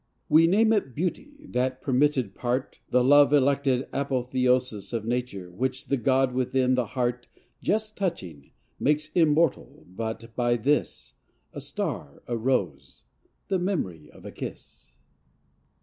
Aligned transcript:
III 0.01 0.25
We 0.35 0.47
name 0.47 0.73
it 0.73 0.95
beauty 0.95 1.45
that 1.49 1.79
permitted 1.79 2.33
part, 2.33 2.79
The 2.89 3.03
love 3.03 3.31
elected 3.31 3.87
apotheosis 3.93 4.93
Of 4.93 5.05
Nature, 5.05 5.51
which 5.51 5.89
the 5.89 5.97
god 5.97 6.33
within 6.33 6.73
the 6.73 6.87
heart, 6.97 7.27
Just 7.61 7.95
touching, 7.95 8.49
makes 8.79 9.11
immortal, 9.13 9.85
but 9.87 10.35
by 10.35 10.55
this 10.57 11.13
A 11.53 11.61
star, 11.61 12.23
a 12.25 12.35
rose, 12.35 13.03
the 13.47 13.59
memory 13.59 14.09
of 14.09 14.25
a 14.25 14.31
kiss. 14.31 14.87